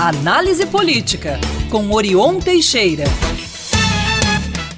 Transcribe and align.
Análise 0.00 0.64
Política, 0.64 1.38
com 1.68 1.90
Orion 1.92 2.38
Teixeira. 2.38 3.04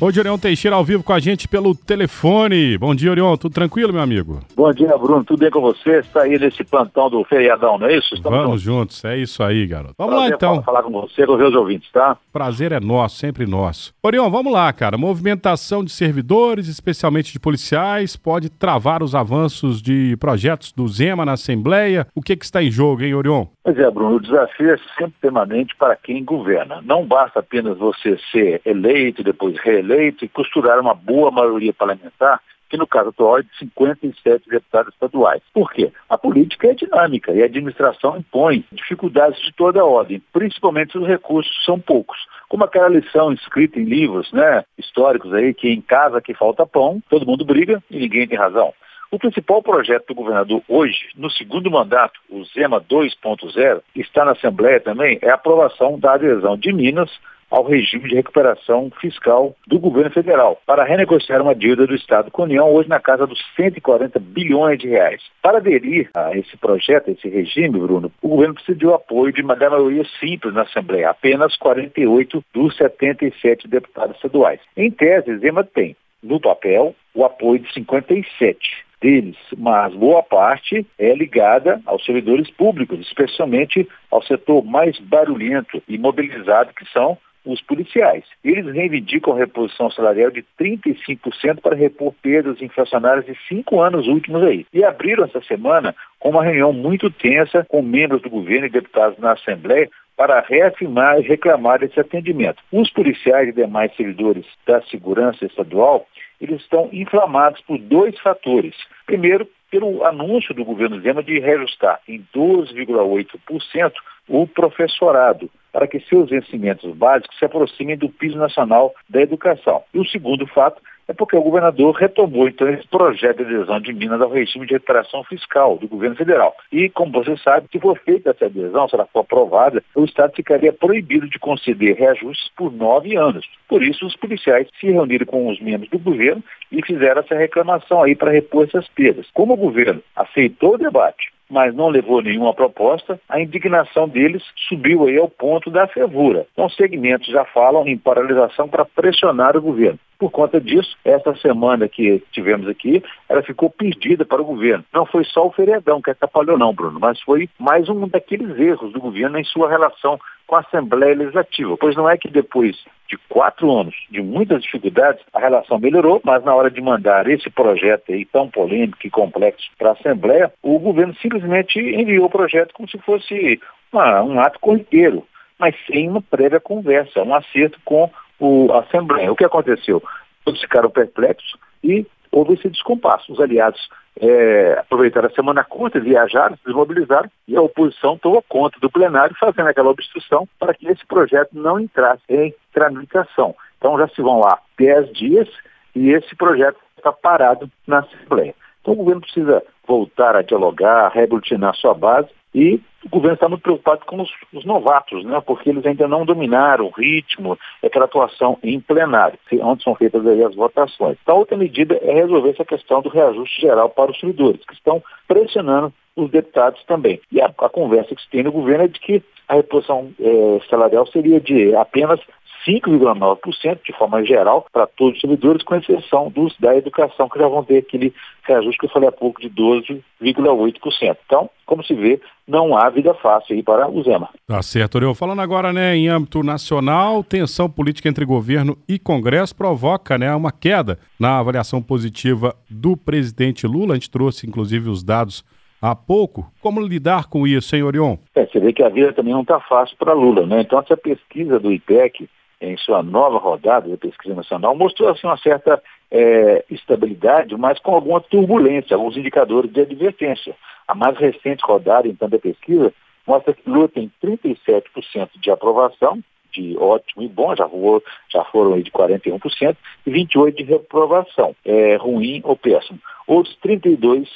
Hoje, 0.05 0.19
Orion 0.19 0.37
Teixeira 0.37 0.75
ao 0.75 0.85
vivo 0.85 1.05
com 1.05 1.13
a 1.13 1.21
gente 1.21 1.47
pelo 1.47 1.77
telefone. 1.77 2.77
Bom 2.77 2.93
dia, 2.93 3.13
Orion. 3.13 3.37
Tudo 3.37 3.53
tranquilo, 3.55 3.93
meu 3.93 4.03
amigo? 4.03 4.41
Bom 4.57 4.73
dia, 4.73 4.99
Bruno. 4.99 5.23
Tudo 5.23 5.39
bem 5.39 5.49
com 5.49 5.61
você? 5.61 6.01
Está 6.01 6.23
aí 6.23 6.37
nesse 6.41 6.65
plantão 6.65 7.09
do 7.09 7.23
feriadão, 7.23 7.79
não 7.79 7.87
é 7.87 7.99
isso? 7.99 8.13
Estamos 8.13 8.37
Vamos 8.37 8.61
juntos. 8.61 8.97
juntos. 8.97 9.05
É 9.05 9.17
isso 9.17 9.45
aí, 9.45 9.65
garoto. 9.65 9.95
Vamos 9.97 10.15
Prazer 10.15 10.31
lá, 10.31 10.37
então. 10.37 10.63
falar 10.65 10.83
com 10.83 10.91
você, 10.91 11.25
com 11.25 11.35
os 11.35 11.39
meus 11.39 11.55
ouvintes, 11.55 11.89
tá? 11.93 12.17
Prazer 12.33 12.73
é 12.73 12.81
nosso, 12.81 13.17
sempre 13.17 13.47
nosso. 13.47 13.95
Orion, 14.03 14.29
vamos 14.29 14.53
lá, 14.53 14.73
cara. 14.73 14.99
Movimentação 14.99 15.85
de 15.85 15.93
servidores, 15.93 16.67
especialmente 16.67 17.33
de 17.33 17.39
policiais, 17.39 18.17
pode 18.17 18.51
travar 18.51 19.05
os 19.05 19.15
avanços 19.15 19.81
de 19.81 20.17
projetos 20.17 20.73
do 20.73 20.89
Zema 20.89 21.25
na 21.25 21.35
Assembleia. 21.35 22.09
O 22.13 22.21
que, 22.21 22.35
que 22.35 22.45
está 22.45 22.61
em 22.61 22.73
jogo, 22.73 23.05
hein, 23.05 23.15
Orion? 23.15 23.47
Pois 23.63 23.79
é, 23.79 23.89
Bruno. 23.89 24.17
O 24.17 24.21
desafio 24.21 24.73
é 24.73 24.77
sempre 24.99 25.15
permanente 25.21 25.77
para 25.77 25.95
quem 25.95 26.25
governa. 26.25 26.83
Não 26.85 27.07
basta 27.07 27.39
apenas 27.39 27.79
você 27.79 28.19
ser 28.33 28.61
eleito, 28.67 29.23
depois 29.23 29.57
reeleito, 29.63 29.92
eleito 29.93 30.25
e 30.25 30.29
costurar 30.29 30.81
uma 30.81 30.95
boa 30.95 31.31
maioria 31.31 31.73
parlamentar, 31.73 32.41
que 32.69 32.77
no 32.79 32.87
caso 32.87 33.11
atual 33.11 33.39
é 33.39 33.43
de 33.43 33.59
57 33.59 34.49
deputados 34.49 34.95
estaduais. 34.95 35.43
Por 35.53 35.71
quê? 35.71 35.93
A 36.09 36.17
política 36.17 36.69
é 36.69 36.75
dinâmica 36.75 37.31
e 37.33 37.43
a 37.43 37.45
administração 37.45 38.17
impõe 38.17 38.65
dificuldades 38.73 39.39
de 39.43 39.53
toda 39.53 39.85
ordem, 39.85 40.23
principalmente 40.33 40.97
os 40.97 41.07
recursos 41.07 41.53
são 41.67 41.79
poucos. 41.79 42.19
Como 42.49 42.65
aquela 42.65 42.89
lição 42.89 43.31
escrita 43.31 43.79
em 43.79 43.85
livros 43.85 44.33
né, 44.33 44.65
históricos 44.79 45.35
aí, 45.35 45.53
que 45.53 45.69
em 45.69 45.83
casa 45.83 46.23
que 46.23 46.33
falta 46.33 46.67
pão, 46.67 47.03
todo 47.11 47.27
mundo 47.27 47.45
briga 47.45 47.83
e 47.91 47.99
ninguém 47.99 48.27
tem 48.27 48.39
razão. 48.39 48.73
O 49.11 49.19
principal 49.19 49.63
projeto 49.63 50.07
do 50.07 50.15
governador 50.15 50.63
hoje, 50.67 51.11
no 51.15 51.31
segundo 51.31 51.71
mandato, 51.71 52.19
o 52.31 52.43
Zema 52.45 52.81
2.0, 52.81 53.83
está 53.95 54.25
na 54.25 54.33
Assembleia 54.33 54.81
também, 54.81 55.19
é 55.21 55.29
a 55.29 55.35
aprovação 55.35 55.99
da 55.99 56.15
adesão 56.15 56.57
de 56.57 56.73
Minas 56.73 57.11
ao 57.53 57.65
regime 57.65 58.09
de 58.09 58.15
recuperação 58.15 58.91
fiscal 58.99 59.55
do 59.67 59.79
governo 59.79 60.11
federal 60.11 60.59
para 60.67 60.85
renegociar 60.85 61.43
uma 61.43 61.55
dívida 61.55 61.87
do 61.87 61.95
Estado 61.95 62.31
com 62.31 62.43
a 62.43 62.45
União, 62.47 62.73
hoje 62.73 62.89
na 62.89 62.99
casa 62.99 63.27
dos 63.27 63.39
140 63.55 64.19
bilhões 64.19 64.79
de 64.79 64.89
reais. 64.89 65.21
Para 65.43 65.59
aderir 65.59 66.09
a 66.15 66.35
esse 66.35 66.57
projeto, 66.57 67.11
a 67.11 67.13
esse 67.13 67.29
regime, 67.29 67.79
Bruno, 67.79 68.11
o 68.23 68.29
governo 68.29 68.55
precisa 68.55 68.79
de 68.79 68.87
apoio 68.87 69.35
de 69.35 69.43
uma 69.43 69.55
maioria 69.55 70.05
simples 70.19 70.55
na 70.55 70.63
Assembleia, 70.63 71.11
apenas 71.11 71.55
48 71.59 72.43
dos 72.55 72.75
77 72.77 73.69
deputados 73.69 74.17
estaduais. 74.17 74.61
Em 74.75 74.91
tese, 74.91 75.37
Zema 75.37 75.63
tem, 75.63 75.95
no 76.23 76.41
papel, 76.41 76.95
o 77.15 77.23
apoio 77.23 77.61
de 77.61 77.71
57 77.75 78.59
deles, 78.99 79.37
mas 79.59 79.93
boa 79.95 80.23
parte 80.23 80.87
é 80.99 81.13
ligada 81.15 81.83
aos 81.85 82.03
servidores 82.05 82.51
públicos, 82.51 82.99
especialmente 83.01 83.87
ao 84.11 84.23
setor 84.23 84.65
mais 84.65 84.99
barulhento 85.01 85.83
e 85.87 85.99
mobilizado, 85.99 86.73
que 86.73 86.91
são 86.93 87.19
os 87.45 87.61
policiais. 87.61 88.25
Eles 88.45 88.67
reivindicam 88.73 89.35
reposição 89.35 89.91
salarial 89.91 90.31
de 90.31 90.45
35% 90.61 91.61
para 91.61 91.77
repor 91.77 92.15
perdas 92.23 92.61
inflacionárias 92.63 93.27
de 93.27 93.37
cinco 93.49 93.81
anos 93.81 94.07
últimos 94.07 94.43
aí. 94.43 94.67
E 94.73 94.85
abriram 94.85 95.25
essa 95.25 95.43
semana 95.43 95.95
com 96.19 96.31
uma 96.31 96.45
reunião 96.45 96.73
muito 96.73 97.11
tensa 97.11 97.65
com 97.69 97.83
membros 97.83 98.23
do 98.23 98.31
governo 98.31 98.67
e 98.67 98.71
deputados 98.71 99.19
na 99.19 99.33
Assembleia 99.33 99.91
para 100.17 100.41
reafirmar 100.41 101.19
e 101.19 101.23
reclamar 101.23 101.81
desse 101.81 101.99
atendimento. 101.99 102.63
Os 102.71 102.91
policiais 102.91 103.49
e 103.49 103.53
demais 103.53 103.95
servidores 103.97 104.47
da 104.67 104.81
segurança 104.83 105.45
estadual, 105.45 106.07
eles 106.41 106.61
estão 106.61 106.89
inflamados 106.93 107.61
por 107.63 107.79
dois 107.79 108.19
fatores. 108.21 108.75
Primeiro, 109.07 109.49
pelo 109.71 110.05
anúncio 110.05 110.55
do 110.55 110.65
governo 110.65 111.01
Zema 111.01 111.23
de 111.23 111.41
reajustar 111.41 111.99
em 112.07 112.25
12,8% 112.35 113.93
o 114.29 114.47
professorado 114.47 115.51
para 115.73 115.87
que 115.87 116.01
seus 116.01 116.31
vencimentos 116.31 116.95
básicos 116.95 117.39
se 117.39 117.45
aproximem 117.45 117.97
do 117.97 118.09
piso 118.09 118.37
nacional 118.37 118.95
da 119.09 119.21
educação. 119.21 119.83
E 119.95 119.99
o 119.99 120.05
segundo 120.05 120.47
fato 120.47 120.81
é 121.09 121.13
porque 121.13 121.37
o 121.37 121.43
governador 121.43 121.95
retomou 121.95 122.49
então 122.49 122.69
esse 122.69 122.87
projeto 122.87 123.45
de 123.45 123.55
adesão 123.55 123.81
de 123.81 123.93
Minas 123.93 124.21
ao 124.21 124.31
regime 124.31 124.67
de 124.67 124.75
recuperação 124.75 125.25
fiscal 125.25 125.77
do 125.77 125.89
governo 125.89 126.17
federal. 126.17 126.55
E, 126.71 126.89
como 126.89 127.13
você 127.13 127.37
sabe, 127.39 127.67
se 127.71 127.79
for 127.81 127.99
feita 127.99 128.31
essa 128.31 128.47
adesão, 128.47 128.89
se 128.89 128.95
ela 128.95 129.09
for 129.13 129.21
aprovada, 129.21 129.83
o 129.95 130.05
Estado 130.05 130.33
ficaria 130.35 130.73
proibido 130.73 131.29
de 131.29 131.39
conceder 131.39 131.97
reajustes 131.97 132.51
por 132.57 132.73
nove 132.73 133.17
anos. 133.17 133.47
Por 133.69 133.83
isso, 133.83 134.07
os 134.07 134.17
policiais 134.17 134.69
se 134.79 134.87
reuniram 134.87 135.27
com 135.27 135.49
os 135.49 135.61
membros 135.61 135.91
do 135.91 135.99
governo 135.99 136.43
e 136.71 136.85
fizeram 136.85 137.21
essa 137.21 137.35
reclamação 137.35 138.03
aí 138.03 138.15
para 138.15 138.31
repor 138.31 138.65
essas 138.65 138.89
perdas. 138.89 139.27
Como 139.35 139.55
o 139.55 139.57
governo 139.57 140.03
aceitou 140.15 140.75
o 140.75 140.79
debate, 140.79 141.32
mas 141.53 141.75
não 141.75 141.89
levou 141.89 142.23
nenhuma 142.23 142.55
proposta, 142.55 143.21
a 143.29 143.39
indignação 143.39 144.09
deles 144.09 144.43
subiu 144.69 145.07
aí 145.07 145.19
ao 145.19 145.29
ponto 145.29 145.71
da 145.71 145.87
fervura. 145.87 146.47
Então, 146.53 146.69
segmentos 146.71 147.29
já 147.29 147.45
falam 147.45 147.87
em 147.87 147.99
paralisação 147.99 148.67
para 148.67 148.87
pressionar 148.87 149.55
o 149.55 149.63
governo. 149.63 149.99
Por 150.23 150.31
conta 150.31 150.61
disso, 150.61 150.97
essa 151.05 151.35
semana 151.35 151.89
que 151.89 152.23
tivemos 152.31 152.69
aqui, 152.69 153.03
ela 153.29 153.43
ficou 153.43 153.69
perdida 153.69 154.25
para 154.25 154.41
o 154.41 154.45
governo. 154.45 154.85
Não 154.95 155.05
foi 155.05 155.25
só 155.25 155.49
o 155.49 155.51
feriadão 155.51 156.01
que 156.01 156.13
atrapalhou 156.13 156.57
não, 156.57 156.73
Bruno, 156.73 157.01
mas 157.01 157.21
foi 157.23 157.51
mais 157.59 157.89
um 157.89 158.07
daqueles 158.07 158.57
erros 158.57 158.93
do 158.93 159.01
governo 159.01 159.37
em 159.37 159.43
sua 159.43 159.69
relação 159.69 160.21
com 160.47 160.55
a 160.55 160.61
Assembleia 160.61 161.17
Legislativa. 161.17 161.77
Pois 161.77 161.97
não 161.97 162.09
é 162.09 162.17
que 162.17 162.31
depois 162.31 162.77
de 163.09 163.19
quatro 163.29 163.69
anos 163.77 163.97
de 164.13 164.23
muitas 164.23 164.63
dificuldades, 164.63 165.21
a 165.33 165.41
relação 165.41 165.81
melhorou, 165.81 166.21
mas 166.23 166.45
na 166.45 166.55
hora 166.55 166.71
de 166.71 166.81
mandar 166.81 167.29
esse 167.29 167.51
projeto 167.51 168.13
aí 168.13 168.25
tão 168.25 168.49
polêmico 168.49 169.05
e 169.05 169.11
complexo 169.11 169.69
para 169.77 169.89
a 169.89 169.95
Assembleia, 169.95 170.53
o 170.63 170.79
governo 170.79 171.17
simplesmente 171.17 171.81
enviou 171.81 172.27
o 172.27 172.31
projeto 172.31 172.73
como 172.75 172.89
se 172.89 172.99
fosse 172.99 173.61
uma, 173.93 174.23
um 174.23 174.39
ato 174.39 174.61
corriqueiro, 174.61 175.27
mas 175.59 175.75
sem 175.85 176.09
uma 176.09 176.23
prévia 176.23 176.61
conversa, 176.61 177.25
um 177.25 177.35
acerto 177.35 177.81
com 177.85 178.09
o, 178.43 178.73
Assembleia. 178.73 179.31
O 179.31 179.37
que 179.37 179.45
aconteceu? 179.45 180.03
Todos 180.45 180.61
ficaram 180.61 180.91
perplexos 180.91 181.57
e 181.83 182.07
houve 182.31 182.55
esse 182.55 182.69
descompasso. 182.69 183.33
Os 183.33 183.41
aliados 183.41 183.89
é, 184.21 184.77
aproveitaram 184.81 185.29
a 185.29 185.35
semana 185.35 185.63
curta, 185.63 186.01
viajaram, 186.01 186.57
se 186.57 186.65
desmobilizaram 186.65 187.31
e 187.47 187.57
a 187.57 187.63
oposição 187.63 188.19
tomou 188.19 188.43
conta 188.49 188.79
do 188.81 188.91
plenário, 188.91 189.37
fazendo 189.39 189.69
aquela 189.69 189.91
obstrução 189.91 190.49
para 190.59 190.75
que 190.75 190.89
esse 190.89 191.07
projeto 191.07 191.51
não 191.53 191.79
entrasse 191.79 192.23
em 192.29 192.53
tramitação. 192.73 193.55
Então 193.79 193.97
já 193.99 194.09
se 194.09 194.21
vão 194.21 194.41
lá 194.41 194.59
10 194.79 195.13
dias 195.13 195.49
e 195.95 196.11
esse 196.11 196.35
projeto 196.35 196.79
está 196.97 197.13
parado 197.13 197.71
na 197.87 198.01
Assembleia. 198.01 198.55
Então 198.81 198.95
o 198.95 198.97
governo 198.97 199.21
precisa 199.21 199.63
voltar 199.87 200.37
a 200.37 200.43
dialogar, 200.43 201.13
a 201.13 201.73
sua 201.75 201.95
base 201.95 202.29
e 202.55 202.81
o 203.05 203.09
governo 203.09 203.35
está 203.35 203.49
muito 203.49 203.63
preocupado 203.63 204.05
com 204.07 204.21
os, 204.21 204.31
os, 204.53 204.65
novatos, 204.65 205.25
né? 205.25 205.41
porque 205.41 205.71
eles 205.71 205.85
ainda 205.85 206.07
não 206.07 206.25
dominaram 206.25 206.87
o 206.87 206.91
ritmo, 206.91 207.59
aquela 207.83 208.05
atuação 208.05 208.59
em 208.63 208.79
plenário, 208.79 209.39
onde 209.61 209.83
são 209.83 209.95
feitas 209.95 210.25
as 210.25 210.55
votações. 210.55 211.17
Então, 211.23 211.39
outra 211.39 211.57
medida 211.57 211.99
é 212.03 212.13
resolver 212.13 212.51
essa 212.51 212.65
questão 212.65 213.01
do 213.01 213.09
reajuste 213.09 213.61
geral 213.61 213.89
para 213.89 214.11
os 214.11 214.21
servidores, 214.21 214.65
que 214.65 214.75
estão 214.75 215.03
pressionando 215.27 215.93
os 216.15 216.31
deputados 216.31 216.85
também. 216.85 217.21
E 217.33 217.41
a, 217.41 217.47
a 217.47 217.69
conversa 217.69 218.15
que 218.15 218.23
se 218.23 218.31
tem 218.31 218.43
no 218.43 218.53
governo 218.53 218.85
é 218.85 218.89
de 218.89 219.01
que 219.01 219.23
a 219.49 219.55
reposição 219.55 220.13
é, 220.21 220.61
salarial 220.69 221.07
seria 221.07 221.41
de 221.41 221.75
apenas 221.75 222.21
5,9% 222.67 223.81
de 223.85 223.93
forma 223.93 224.25
geral 224.25 224.67
para 224.73 224.87
todos 224.87 225.17
os 225.17 225.21
servidores, 225.21 225.63
com 225.63 225.75
exceção 225.75 226.31
dos 226.31 226.57
da 226.59 226.77
educação, 226.77 227.29
que 227.29 227.39
já 227.39 227.49
vão 227.49 227.65
ter 227.65 227.79
aquele 227.79 228.13
reajuste 228.43 228.79
que 228.79 228.87
eu 228.87 228.91
falei 228.91 229.09
há 229.09 229.13
pouco 229.13 229.41
de 229.41 229.51
12,8%. 229.51 231.17
Então, 231.27 231.51
como 231.67 231.85
se 231.85 231.95
vê, 231.95 232.21
não 232.47 232.77
há 232.77 232.91
vida 232.91 233.15
fácil 233.15 233.55
aí 233.55 233.63
para 233.63 233.89
o 233.89 234.03
Zema. 234.03 234.29
Tá 234.47 234.63
certo, 234.63 234.97
Oriol. 234.97 235.15
Falando 235.15 235.41
agora, 235.41 235.73
né, 235.73 235.97
em 235.97 236.09
âmbito 236.09 236.43
nacional, 236.43 237.25
tensão 237.25 237.69
política 237.69 238.09
entre 238.09 238.25
governo 238.25 238.77
e 238.89 238.99
Congresso 238.99 239.55
provoca, 239.57 240.19
né, 240.19 240.35
uma 240.35 240.53
queda 240.53 240.99
na 241.19 241.39
avaliação 241.39 241.83
positiva 241.83 242.55
do 242.69 242.97
presidente 242.97 243.67
Lula. 243.67 243.93
A 243.93 243.97
gente 243.97 244.11
trouxe, 244.11 244.47
inclusive, 244.47 244.89
os 244.89 245.03
dados 245.03 245.45
há 245.83 245.97
pouco. 245.97 246.47
Como 246.61 246.81
lidar 246.81 247.29
com 247.29 247.45
isso, 247.45 247.75
hein, 247.75 247.83
Orion? 247.83 248.17
É, 248.37 248.47
você 248.47 248.61
vê 248.61 248.73
que 248.73 248.85
a 248.85 248.89
vida 248.89 249.13
também 249.13 249.33
não 249.35 249.43
está 249.43 249.59
fácil 249.59 249.97
para 249.97 250.13
Lula, 250.13 250.47
né? 250.47 250.61
Então, 250.61 250.79
essa 250.79 250.97
pesquisa 250.97 251.59
do 251.59 251.73
IPEC, 251.73 252.29
em 252.63 252.77
sua 252.77 253.03
nova 253.03 253.39
rodada 253.39 253.89
da 253.89 253.97
pesquisa 253.97 254.35
nacional, 254.35 254.75
mostrou 254.75 255.11
assim, 255.11 255.27
uma 255.27 255.37
certa 255.37 255.83
é, 256.11 256.65
estabilidade, 256.71 257.57
mas 257.57 257.79
com 257.81 257.95
alguma 257.95 258.21
turbulência, 258.21 258.95
alguns 258.95 259.17
indicadores 259.17 259.73
de 259.73 259.81
advertência. 259.81 260.55
A 260.87 260.95
mais 260.95 261.17
recente 261.19 261.65
rodada, 261.65 262.07
então, 262.07 262.29
da 262.29 262.39
pesquisa 262.39 262.93
mostra 263.27 263.53
que 263.53 263.69
Lula 263.69 263.89
tem 263.89 264.11
37% 264.23 265.29
de 265.41 265.51
aprovação, 265.51 266.21
de 266.53 266.77
ótimo 266.79 267.23
e 267.23 267.29
bom, 267.29 267.55
já, 267.57 267.67
voou, 267.67 268.03
já 268.31 268.45
foram 268.45 268.75
aí 268.75 268.83
de 268.83 268.91
41%, 268.91 269.77
e 270.07 270.11
28% 270.11 270.55
de 270.55 270.65
reprovação, 270.65 271.57
é, 271.65 271.97
ruim 271.97 272.41
ou 272.45 272.57
péssimo. 272.57 272.99
Outros 273.27 273.57
32% 273.65 274.27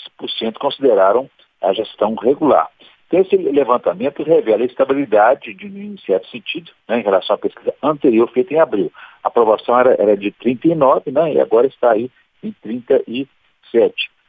consideraram 0.59 1.29
a 1.63 1.73
gestão 1.73 2.15
regular. 2.15 2.71
Então, 3.07 3.21
esse 3.21 3.37
levantamento 3.37 4.23
revela 4.23 4.63
a 4.63 4.67
estabilidade, 4.67 5.55
de, 5.55 5.67
em 5.67 5.97
certo 6.05 6.29
sentido, 6.29 6.73
né, 6.89 6.99
em 7.01 7.03
relação 7.03 7.37
à 7.37 7.39
pesquisa 7.39 7.73
anterior 7.83 8.29
feita 8.31 8.53
em 8.53 8.59
abril. 8.59 8.93
A 9.23 9.29
aprovação 9.29 9.79
era, 9.79 9.95
era 10.01 10.17
de 10.17 10.33
39, 10.33 11.13
né, 11.13 11.35
e 11.35 11.41
agora 11.41 11.67
está 11.67 11.93
aí 11.93 12.11
em 12.43 12.53
37. 12.63 13.31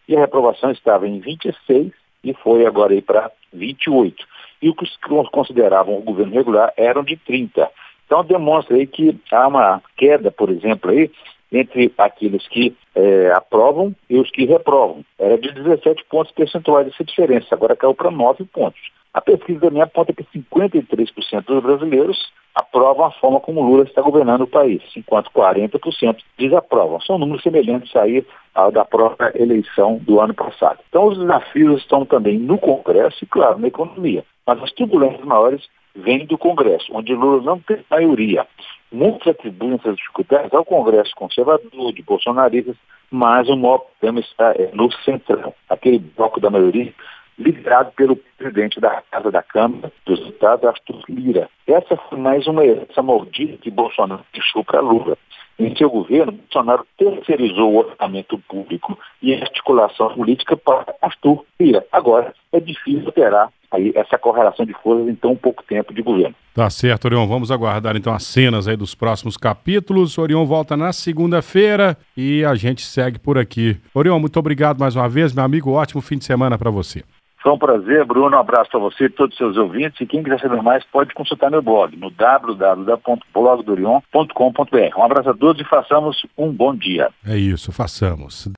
E 0.08 0.16
a 0.16 0.20
reprovação 0.20 0.72
estava 0.72 1.08
em 1.08 1.20
26 1.20 1.92
e 2.24 2.34
foi 2.36 2.66
agora 2.66 2.94
aí 2.94 3.02
para 3.02 3.32
28. 3.52 4.26
E 4.62 4.70
os 4.70 4.76
que 4.76 5.30
consideravam 5.32 5.98
o 5.98 6.02
governo 6.02 6.34
regular 6.34 6.72
eram 6.78 7.04
de 7.04 7.16
30. 7.18 7.70
Então 8.06 8.24
demonstra 8.24 8.76
aí 8.76 8.88
que 8.88 9.20
há 9.32 9.48
uma 9.48 9.82
queda, 9.98 10.32
por 10.32 10.50
exemplo, 10.50 10.92
aí, 10.92 11.12
entre 11.52 11.92
aqueles 11.98 12.48
que 12.48 12.76
é, 12.96 13.32
aprovam 13.32 13.96
e 14.10 14.20
os 14.20 14.30
que 14.32 14.46
reprovam. 14.46 15.04
Era 15.18 15.38
de 15.38 15.52
17 15.52 16.04
pontos 16.10 16.32
percentuais 16.34 16.88
essa 16.88 17.04
diferença, 17.04 17.48
agora 17.52 17.76
caiu 17.76 17.94
para 17.94 18.12
9 18.12 18.46
pontos. 18.46 18.82
A 19.14 19.22
pesquisa 19.22 19.62
também 19.62 19.82
aponta 19.82 20.14
que 20.14 20.24
53% 20.24 21.46
dos 21.46 21.64
brasileiros 21.64 22.32
aprovam 22.54 23.06
a 23.06 23.12
forma 23.12 23.40
como 23.40 23.62
Lula 23.62 23.84
está 23.84 24.02
governando 24.02 24.42
o 24.42 24.48
país, 24.48 24.82
enquanto 24.96 25.32
40% 25.32 26.18
desaprovam. 26.38 27.00
São 27.02 27.18
números 27.18 27.44
semelhantes 27.44 27.96
aí 27.96 28.26
ao 28.54 28.72
da 28.72 28.84
própria 28.84 29.32
eleição 29.36 30.00
do 30.02 30.20
ano 30.20 30.34
passado. 30.34 30.80
Então 30.90 31.08
os 31.08 31.18
desafios 31.18 31.82
estão 31.82 32.06
também 32.06 32.40
no 32.40 32.58
Congresso 32.58 33.24
e, 33.24 33.28
claro, 33.28 33.60
na 33.60 33.68
economia. 33.68 34.24
Mas 34.46 34.62
as 34.62 34.72
turbulências 34.72 35.24
maiores 35.24 35.68
vêm 35.98 36.26
do 36.26 36.38
Congresso, 36.38 36.92
onde 36.94 37.14
Lula 37.14 37.42
não 37.42 37.60
tem 37.60 37.84
maioria. 37.90 38.46
Muitos 38.92 39.28
atribuem 39.28 39.76
essas 39.76 39.98
dificuldades 39.98 40.54
ao 40.54 40.64
Congresso 40.64 41.12
conservador, 41.16 41.94
de 41.94 42.02
bolsonaristas, 42.04 42.76
mas 43.12 43.50
o 43.50 43.58
maior 43.58 43.80
problema 43.80 44.20
está 44.20 44.52
é, 44.52 44.70
no 44.74 44.92
centrão, 45.04 45.54
aquele 45.70 46.00
bloco 46.00 46.40
da 46.40 46.50
maioria 46.50 46.94
liderado 47.38 47.92
pelo 47.92 48.16
presidente 48.38 48.80
da 48.80 49.02
Casa 49.12 49.32
da 49.32 49.44
Câmara 49.44 49.92
dos 50.06 50.20
Deputados, 50.20 50.66
Arthur 50.66 51.04
Lira. 51.08 51.50
Essa 51.68 51.96
foi 51.96 52.18
mais 52.18 52.48
uma 52.48 52.66
herança 52.66 53.02
maldita 53.02 53.58
que 53.58 53.70
Bolsonaro 53.70 54.26
deixou 54.34 54.64
para 54.64 54.82
Lula. 54.82 55.18
Em 55.60 55.76
seu 55.76 55.90
governo, 55.90 56.34
Bolsonaro 56.34 56.86
terceirizou 56.98 57.74
o 57.74 57.78
orçamento 57.78 58.38
público 58.48 58.98
e 59.22 59.34
a 59.34 59.42
articulação 59.42 60.14
política 60.14 60.56
para 60.56 60.94
Arthur 61.02 61.44
Lira. 61.60 61.84
Agora, 61.92 62.34
é 62.52 62.60
difícil 62.60 63.10
operar 63.10 63.50
aí 63.72 63.92
essa 63.96 64.18
correlação 64.18 64.66
de 64.66 64.74
forças 64.74 65.08
em 65.08 65.16
tão 65.16 65.36
pouco 65.36 65.64
tempo 65.64 65.94
de 65.94 66.02
governo. 66.02 66.36
Tá 66.54 66.70
certo, 66.70 67.06
Orion. 67.06 67.28
Vamos 67.28 67.52
aguardar 67.52 67.96
então 67.96 68.14
as 68.14 68.24
cenas 68.24 68.68
aí 68.68 68.78
dos 68.78 68.96
próximos 68.96 69.36
capítulos. 69.36 70.18
Orion 70.18 70.46
volta 70.46 70.78
na 70.78 70.94
segunda-feira 70.94 71.98
e 72.16 72.46
a 72.46 72.56
gente 72.56 72.84
segue 72.84 73.20
por 73.20 73.38
aqui. 73.38 73.78
Orion, 73.94 74.20
muito 74.20 74.38
obrigado 74.40 74.80
mais 74.80 74.96
uma 74.96 75.10
vez, 75.10 75.34
meu 75.34 75.44
amigo. 75.44 75.72
Ótimo 75.72 76.02
fim 76.02 76.18
de 76.18 76.26
semana 76.26 76.58
para 76.58 76.70
você. 76.70 77.04
Foi 77.42 77.52
um 77.52 77.58
prazer, 77.58 78.06
Bruno. 78.06 78.36
Um 78.36 78.40
abraço 78.40 78.70
para 78.72 78.80
você 78.80 79.06
e 79.06 79.10
todos 79.10 79.34
os 79.34 79.38
seus 79.38 79.58
ouvintes. 79.58 80.00
E 80.02 80.06
quem 80.06 80.22
quiser 80.24 80.40
saber 80.40 80.62
mais 80.62 80.84
pode 80.86 81.14
consultar 81.14 81.50
meu 81.50 81.62
blog 81.62 81.96
no 81.96 82.12
www.blogdorion.com.br. 82.12 84.98
Um 84.98 85.04
abraço 85.04 85.30
a 85.30 85.34
todos 85.34 85.62
e 85.62 85.70
façamos 85.70 86.26
um 86.38 86.52
bom 86.52 86.76
dia. 86.76 87.10
É 87.26 87.38
isso, 87.38 87.72
façamos. 87.72 88.50